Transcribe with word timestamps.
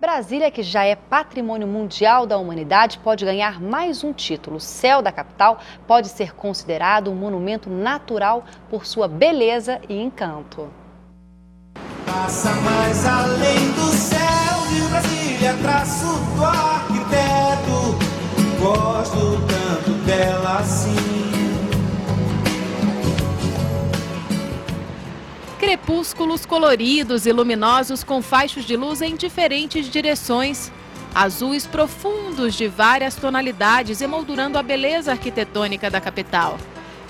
Brasília, 0.00 0.50
que 0.50 0.62
já 0.62 0.82
é 0.82 0.96
patrimônio 0.96 1.68
mundial 1.68 2.26
da 2.26 2.38
humanidade, 2.38 2.98
pode 2.98 3.22
ganhar 3.22 3.60
mais 3.60 4.02
um 4.02 4.14
título. 4.14 4.56
O 4.56 4.60
céu 4.60 5.02
da 5.02 5.12
capital 5.12 5.60
pode 5.86 6.08
ser 6.08 6.34
considerado 6.34 7.10
um 7.10 7.14
monumento 7.14 7.68
natural 7.68 8.42
por 8.70 8.86
sua 8.86 9.06
beleza 9.06 9.78
e 9.90 10.00
encanto. 10.00 10.70
Passa 12.06 12.50
mais 12.62 13.06
além 13.06 13.72
do 13.72 13.92
céu 13.92 14.40
Brasília, 15.40 15.54
traço 15.62 16.06
Crepúsculos 25.70 26.44
coloridos 26.44 27.26
e 27.26 27.32
luminosos 27.32 28.02
com 28.02 28.20
faixos 28.20 28.64
de 28.64 28.76
luz 28.76 29.00
em 29.00 29.14
diferentes 29.14 29.88
direções. 29.88 30.72
Azuis 31.14 31.64
profundos 31.64 32.56
de 32.56 32.66
várias 32.66 33.14
tonalidades 33.14 34.00
emoldurando 34.00 34.58
a 34.58 34.64
beleza 34.64 35.12
arquitetônica 35.12 35.88
da 35.88 36.00
capital. 36.00 36.58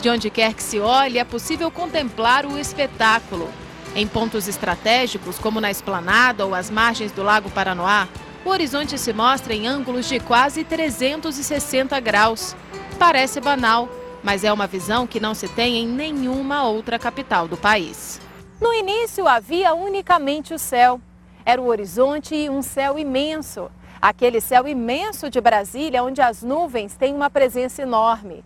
De 0.02 0.10
onde 0.10 0.28
quer 0.28 0.52
que 0.52 0.62
se 0.62 0.78
olhe, 0.78 1.18
é 1.18 1.24
possível 1.24 1.70
contemplar 1.70 2.44
o 2.44 2.58
espetáculo. 2.58 3.48
Em 3.96 4.06
pontos 4.06 4.46
estratégicos, 4.46 5.38
como 5.38 5.58
na 5.58 5.70
esplanada 5.70 6.44
ou 6.44 6.54
às 6.54 6.68
margens 6.68 7.12
do 7.12 7.22
Lago 7.22 7.48
Paranoá, 7.48 8.06
o 8.44 8.50
horizonte 8.50 8.98
se 8.98 9.14
mostra 9.14 9.54
em 9.54 9.66
ângulos 9.66 10.06
de 10.06 10.20
quase 10.20 10.64
360 10.64 11.98
graus. 11.98 12.54
Parece 12.98 13.40
banal, 13.40 13.88
mas 14.22 14.44
é 14.44 14.52
uma 14.52 14.66
visão 14.66 15.06
que 15.06 15.18
não 15.18 15.34
se 15.34 15.48
tem 15.48 15.78
em 15.78 15.88
nenhuma 15.88 16.64
outra 16.64 16.98
capital 16.98 17.48
do 17.48 17.56
país. 17.56 18.20
No 18.60 18.74
início 18.74 19.26
havia 19.26 19.72
unicamente 19.72 20.52
o 20.52 20.58
céu. 20.58 21.00
Era 21.46 21.62
o 21.62 21.66
horizonte 21.66 22.34
e 22.34 22.50
um 22.50 22.60
céu 22.60 22.98
imenso. 22.98 23.70
Aquele 24.02 24.38
céu 24.38 24.68
imenso 24.68 25.30
de 25.30 25.40
Brasília, 25.40 26.04
onde 26.04 26.20
as 26.20 26.42
nuvens 26.42 26.94
têm 26.94 27.14
uma 27.14 27.30
presença 27.30 27.80
enorme. 27.80 28.44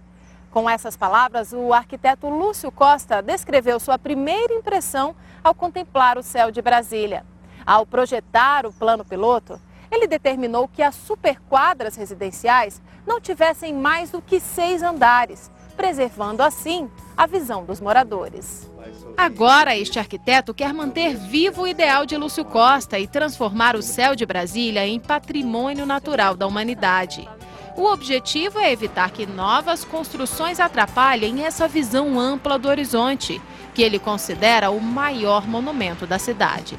Com 0.53 0.71
essas 0.71 0.97
palavras, 0.97 1.53
o 1.53 1.73
arquiteto 1.73 2.29
Lúcio 2.29 2.71
Costa 2.71 3.21
descreveu 3.21 3.81
sua 3.81 3.99
primeira 3.99 4.55
impressão 4.55 5.17
ao 5.43 5.53
contemplar 5.53 6.17
o 6.17 6.23
céu 6.23 6.53
de 6.53 6.63
Brasília. 6.63 7.27
Ao 7.67 7.85
projetar 7.85 8.67
o 8.67 8.73
plano 8.73 9.05
piloto, 9.05 9.61
ele 9.91 10.07
determinou 10.07 10.69
que 10.69 10.83
as 10.83 10.95
superquadras 10.95 11.97
residenciais 11.97 12.81
não 13.05 13.21
tivessem 13.21 13.75
mais 13.75 14.11
do 14.11 14.23
que 14.23 14.39
seis 14.39 14.81
andares, 14.81 15.51
preservando 15.77 16.41
assim 16.41 16.89
a 17.17 17.27
visão 17.27 17.65
dos 17.65 17.81
moradores. 17.81 18.73
Agora, 19.17 19.77
este 19.77 19.99
arquiteto 19.99 20.53
quer 20.53 20.73
manter 20.73 21.17
vivo 21.17 21.63
o 21.63 21.67
ideal 21.67 22.05
de 22.05 22.17
Lúcio 22.17 22.45
Costa 22.45 22.99
e 22.99 23.07
transformar 23.07 23.77
o 23.77 23.83
céu 23.83 24.15
de 24.15 24.27
Brasília 24.27 24.87
em 24.87 25.01
patrimônio 25.01 25.87
natural 25.87 26.37
da 26.37 26.47
humanidade. 26.47 27.29
O 27.77 27.85
objetivo 27.91 28.59
é 28.59 28.71
evitar 28.71 29.11
que 29.11 29.27
novas 29.27 29.85
construções 29.85 30.61
atrapalhem 30.61 31.45
essa 31.45 31.67
visão 31.67 32.21
ampla 32.21 32.59
do 32.59 32.69
horizonte, 32.69 33.41
que 33.75 33.83
ele 33.83 33.99
considera 33.99 34.71
o 34.71 34.81
maior 34.81 35.47
monumento 35.49 36.07
da 36.07 36.19
cidade. 36.19 36.79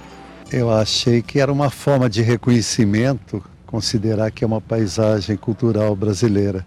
Eu 0.51 0.69
achei 0.69 1.21
que 1.21 1.39
era 1.39 1.51
uma 1.51 1.69
forma 1.69 2.09
de 2.09 2.21
reconhecimento 2.21 3.43
considerar 3.65 4.31
que 4.31 4.43
é 4.43 4.47
uma 4.47 4.61
paisagem 4.61 5.35
cultural 5.35 5.95
brasileira 5.95 6.65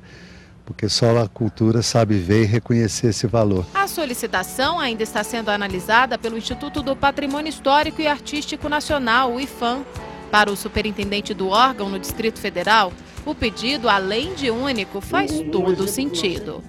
porque 0.68 0.86
só 0.86 1.16
a 1.16 1.26
cultura 1.26 1.80
sabe 1.80 2.18
ver 2.18 2.42
e 2.42 2.44
reconhecer 2.44 3.06
esse 3.06 3.26
valor. 3.26 3.64
A 3.72 3.88
solicitação 3.88 4.78
ainda 4.78 5.02
está 5.02 5.24
sendo 5.24 5.48
analisada 5.48 6.18
pelo 6.18 6.36
Instituto 6.36 6.82
do 6.82 6.94
Patrimônio 6.94 7.48
Histórico 7.48 8.02
e 8.02 8.06
Artístico 8.06 8.68
Nacional, 8.68 9.32
o 9.32 9.40
IFAM. 9.40 9.82
Para 10.30 10.52
o 10.52 10.56
superintendente 10.56 11.32
do 11.32 11.48
órgão 11.48 11.88
no 11.88 11.98
Distrito 11.98 12.38
Federal, 12.38 12.92
o 13.24 13.34
pedido, 13.34 13.88
além 13.88 14.34
de 14.34 14.50
único, 14.50 15.00
faz 15.00 15.32
todo 15.50 15.88
sentido. 15.88 16.62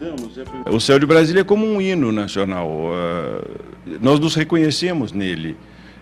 O 0.71 0.79
céu 0.79 0.97
de 0.97 1.05
Brasília 1.05 1.41
é 1.41 1.43
como 1.43 1.65
um 1.65 1.81
hino 1.81 2.09
nacional. 2.09 2.69
Uh, 2.69 3.99
nós 3.99 4.17
nos 4.17 4.33
reconhecemos 4.33 5.11
nele. 5.11 5.57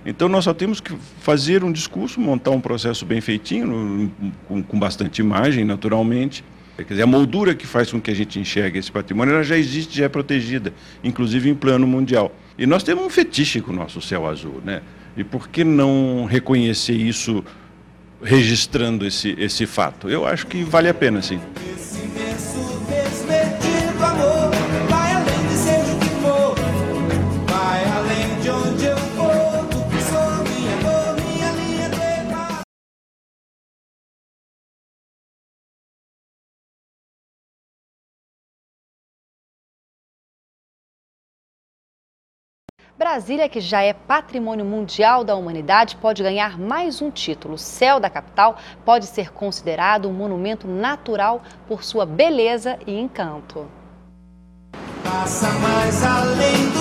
Então 0.06 0.30
nós 0.30 0.44
só 0.44 0.54
temos 0.54 0.80
que 0.80 0.96
fazer 1.20 1.64
um 1.64 1.72
discurso, 1.72 2.22
montar 2.22 2.52
um 2.52 2.62
processo 2.62 3.08
bem 3.08 3.22
feitinho, 3.22 4.12
com, 4.48 4.62
com 4.62 4.78
bastante 4.78 5.20
imagem, 5.20 5.66
naturalmente 5.66 6.44
Quer 6.78 6.94
dizer, 6.94 7.04
a 7.04 7.08
moldura 7.08 7.56
que 7.56 7.66
faz 7.66 7.92
com 7.92 8.00
que 8.00 8.12
a 8.12 8.16
gente 8.16 8.40
enxergue 8.40 8.78
esse 8.78 8.92
patrimônio, 8.92 9.34
ela 9.34 9.44
já 9.44 9.58
existe, 9.58 9.98
já 9.98 10.06
é 10.06 10.10
protegida, 10.10 10.74
inclusive 11.04 11.50
em 11.50 11.56
plano 11.56 11.88
mundial. 11.88 12.32
E 12.58 12.68
nós 12.68 12.84
temos 12.84 13.04
um 13.04 13.10
fetiche 13.10 13.62
com 13.62 13.72
o 13.72 13.76
nosso 13.76 14.00
céu 14.02 14.28
azul, 14.28 14.62
né? 14.64 14.82
E 15.16 15.24
por 15.24 15.50
que 15.50 15.64
não 15.64 16.26
reconhecer 16.30 16.94
isso 16.94 17.44
registrando 18.22 19.06
esse, 19.06 19.36
esse 19.40 19.66
fato? 19.66 20.08
Eu 20.08 20.26
acho 20.26 20.46
que 20.46 20.64
vale 20.64 20.88
a 20.88 20.94
pena, 20.94 21.22
sim. 21.22 21.40
Brasília, 42.98 43.48
que 43.48 43.62
já 43.62 43.84
é 43.84 43.94
patrimônio 43.94 44.66
mundial 44.66 45.24
da 45.24 45.36
humanidade, 45.36 45.96
pode 45.98 46.24
ganhar 46.24 46.58
mais 46.58 47.00
um 47.00 47.12
título. 47.12 47.54
O 47.54 47.58
céu 47.58 48.00
da 48.00 48.10
capital 48.10 48.58
pode 48.84 49.06
ser 49.06 49.32
considerado 49.32 50.10
um 50.10 50.14
monumento 50.14 50.68
natural 50.68 51.44
por 51.68 51.84
sua 51.84 52.08
beleza 52.08 52.80
e 52.88 53.00
encanto. 53.00 53.68
Passa 55.04 55.48
mais 55.60 56.04
além 56.04 56.77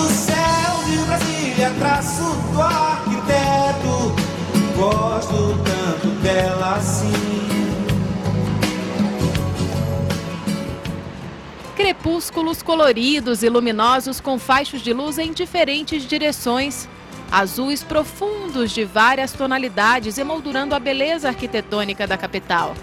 Crepúsculos 11.76 12.62
coloridos 12.62 13.42
e 13.42 13.50
luminosos 13.50 14.18
com 14.18 14.38
faixos 14.38 14.80
de 14.80 14.94
luz 14.94 15.18
em 15.18 15.30
diferentes 15.30 16.04
direções. 16.04 16.88
Azuis 17.30 17.82
profundos 17.82 18.70
de 18.70 18.82
várias 18.82 19.32
tonalidades 19.32 20.16
emoldurando 20.16 20.74
a 20.74 20.78
beleza 20.78 21.28
arquitetônica 21.28 22.06
da 22.06 22.16
capital. 22.16 22.74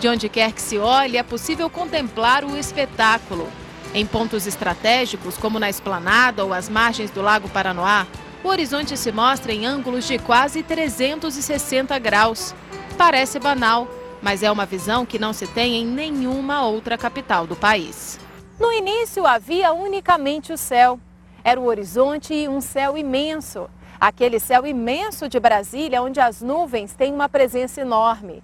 De 0.00 0.08
onde 0.08 0.30
quer 0.30 0.52
que 0.52 0.62
se 0.62 0.78
olhe, 0.78 1.18
é 1.18 1.22
possível 1.22 1.68
contemplar 1.68 2.42
o 2.42 2.56
espetáculo. 2.56 3.46
Em 3.92 4.06
pontos 4.06 4.46
estratégicos, 4.46 5.36
como 5.36 5.58
na 5.58 5.68
esplanada 5.68 6.42
ou 6.42 6.54
às 6.54 6.70
margens 6.70 7.10
do 7.10 7.20
Lago 7.20 7.50
Paranoá, 7.50 8.06
o 8.42 8.48
horizonte 8.48 8.96
se 8.96 9.12
mostra 9.12 9.52
em 9.52 9.66
ângulos 9.66 10.06
de 10.06 10.18
quase 10.18 10.62
360 10.62 11.98
graus. 11.98 12.54
Parece 12.96 13.38
banal, 13.38 13.86
mas 14.22 14.42
é 14.42 14.50
uma 14.50 14.64
visão 14.64 15.04
que 15.04 15.18
não 15.18 15.34
se 15.34 15.46
tem 15.46 15.74
em 15.74 15.84
nenhuma 15.84 16.64
outra 16.64 16.96
capital 16.96 17.46
do 17.46 17.54
país. 17.54 18.18
No 18.58 18.72
início 18.72 19.24
havia 19.24 19.72
unicamente 19.72 20.52
o 20.52 20.58
céu. 20.58 20.98
Era 21.44 21.60
o 21.60 21.66
horizonte 21.66 22.34
e 22.34 22.48
um 22.48 22.60
céu 22.60 22.98
imenso. 22.98 23.70
Aquele 24.00 24.40
céu 24.40 24.66
imenso 24.66 25.28
de 25.28 25.38
Brasília, 25.38 26.02
onde 26.02 26.18
as 26.18 26.42
nuvens 26.42 26.92
têm 26.92 27.14
uma 27.14 27.28
presença 27.28 27.80
enorme. 27.80 28.42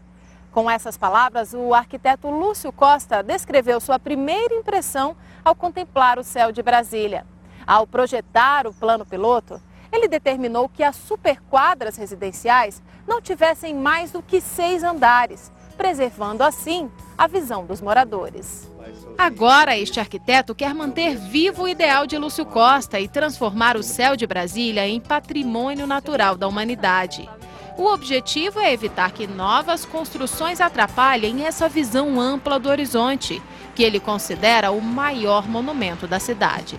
Com 0.52 0.70
essas 0.70 0.96
palavras, 0.96 1.52
o 1.52 1.74
arquiteto 1.74 2.30
Lúcio 2.30 2.70
Costa 2.72 3.24
descreveu 3.24 3.80
sua 3.80 3.98
primeira 3.98 4.54
impressão 4.54 5.16
ao 5.44 5.52
contemplar 5.52 6.16
o 6.16 6.22
céu 6.22 6.52
de 6.52 6.62
Brasília. 6.62 7.26
Ao 7.66 7.84
projetar 7.84 8.68
o 8.68 8.72
plano 8.72 9.04
piloto, 9.04 9.60
ele 9.90 10.06
determinou 10.06 10.68
que 10.68 10.84
as 10.84 10.94
superquadras 10.94 11.96
residenciais 11.96 12.80
não 13.04 13.20
tivessem 13.20 13.74
mais 13.74 14.12
do 14.12 14.22
que 14.22 14.40
seis 14.40 14.84
andares, 14.84 15.50
preservando 15.74 16.42
assim 16.42 16.90
a 17.16 17.26
visão 17.26 17.64
dos 17.66 17.80
moradores. 17.80 18.68
Agora, 19.16 19.78
este 19.78 20.00
arquiteto 20.00 20.54
quer 20.54 20.74
manter 20.74 21.16
vivo 21.16 21.64
o 21.64 21.68
ideal 21.68 22.06
de 22.06 22.18
Lúcio 22.18 22.44
Costa 22.44 22.98
e 22.98 23.08
transformar 23.08 23.76
o 23.76 23.82
céu 23.82 24.16
de 24.16 24.26
Brasília 24.26 24.86
em 24.86 25.00
patrimônio 25.00 25.86
natural 25.86 26.36
da 26.36 26.48
humanidade. 26.48 27.28
O 27.76 27.86
objetivo 27.86 28.60
é 28.60 28.72
evitar 28.72 29.10
que 29.12 29.26
novas 29.26 29.84
construções 29.84 30.60
atrapalhem 30.60 31.44
essa 31.44 31.68
visão 31.68 32.20
ampla 32.20 32.58
do 32.58 32.68
horizonte, 32.68 33.42
que 33.74 33.82
ele 33.82 33.98
considera 33.98 34.70
o 34.70 34.80
maior 34.80 35.48
monumento 35.48 36.06
da 36.06 36.20
cidade. 36.20 36.78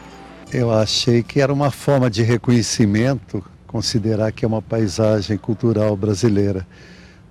Eu 0.54 0.72
achei 0.72 1.22
que 1.22 1.42
era 1.42 1.52
uma 1.52 1.72
forma 1.72 2.10
de 2.10 2.24
reconhecimento 2.24 3.44
considerar 3.68 4.32
que 4.32 4.46
é 4.46 4.48
uma 4.48 4.62
paisagem 4.62 5.38
cultural 5.38 5.98
brasileira 5.98 6.66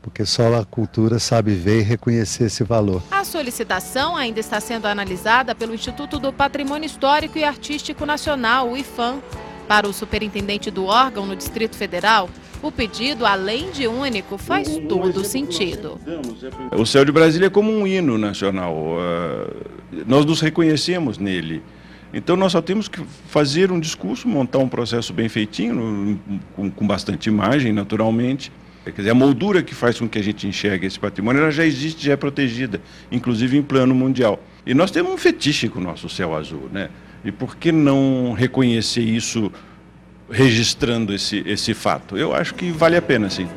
porque 0.04 0.26
só 0.26 0.54
a 0.54 0.66
cultura 0.66 1.18
sabe 1.18 1.54
ver 1.54 1.80
e 1.80 1.82
reconhecer 1.82 2.44
esse 2.44 2.62
valor. 2.62 3.02
A 3.10 3.24
solicitação 3.24 4.14
ainda 4.14 4.38
está 4.38 4.60
sendo 4.60 4.84
analisada 4.84 5.54
pelo 5.54 5.74
Instituto 5.74 6.18
do 6.18 6.30
Patrimônio 6.30 6.84
Histórico 6.84 7.38
e 7.38 7.42
Artístico 7.42 8.04
Nacional, 8.04 8.70
o 8.70 8.76
IFAM. 8.76 9.20
Para 9.66 9.88
o 9.88 9.94
superintendente 9.94 10.70
do 10.70 10.84
órgão 10.84 11.24
no 11.24 11.34
Distrito 11.34 11.74
Federal, 11.74 12.28
O 12.62 12.72
pedido, 12.72 13.26
além 13.26 13.70
de 13.70 13.86
único, 13.86 14.38
faz 14.38 14.68
todo 14.88 15.22
sentido. 15.22 16.00
O 16.74 16.86
céu 16.86 17.04
de 17.04 17.12
Brasília 17.12 17.46
é 17.46 17.50
como 17.50 17.70
um 17.70 17.86
hino 17.86 18.16
nacional. 18.16 18.74
Uh, 18.74 20.04
nós 20.06 20.24
nos 20.24 20.40
reconhecemos 20.40 21.18
nele. 21.18 21.62
Então 22.12 22.36
nós 22.36 22.52
só 22.52 22.62
temos 22.62 22.88
que 22.88 23.02
fazer 23.28 23.70
um 23.70 23.78
discurso, 23.78 24.26
montar 24.26 24.58
um 24.58 24.68
processo 24.68 25.12
bem 25.12 25.28
feitinho, 25.28 26.18
com 26.56 26.86
bastante 26.86 27.28
imagem, 27.28 27.70
naturalmente. 27.70 28.50
Quer 28.84 28.92
dizer, 28.92 29.10
a 29.10 29.14
moldura 29.14 29.62
que 29.62 29.74
faz 29.74 29.98
com 29.98 30.08
que 30.08 30.18
a 30.18 30.22
gente 30.22 30.46
enxergue 30.46 30.86
esse 30.86 30.98
patrimônio, 30.98 31.40
ela 31.40 31.50
já 31.50 31.64
existe, 31.64 32.04
já 32.04 32.12
é 32.12 32.16
protegida, 32.16 32.80
inclusive 33.10 33.56
em 33.56 33.62
plano 33.62 33.94
mundial. 33.94 34.42
E 34.66 34.74
nós 34.74 34.90
temos 34.90 35.12
um 35.12 35.16
fetiche 35.16 35.68
com 35.68 35.78
o 35.78 35.82
nosso 35.82 36.08
céu 36.08 36.34
azul, 36.34 36.68
né? 36.72 36.90
E 37.24 37.32
por 37.32 37.56
que 37.56 37.72
não 37.72 38.34
reconhecer 38.36 39.00
isso 39.00 39.50
registrando 40.30 41.14
esse, 41.14 41.42
esse 41.46 41.72
fato? 41.72 42.16
Eu 42.16 42.34
acho 42.34 42.54
que 42.54 42.70
vale 42.70 42.96
a 42.96 43.02
pena, 43.02 43.30
sim. 43.30 43.48